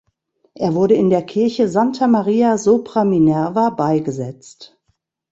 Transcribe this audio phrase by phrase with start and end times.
[0.55, 4.75] Er wurde in der Kirche Santa Maria sopra Minerva beigesetzt.